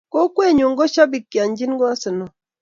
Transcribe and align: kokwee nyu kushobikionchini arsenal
kokwee 0.13 0.51
nyu 0.53 0.67
kushobikionchini 0.77 1.75
arsenal 1.91 2.29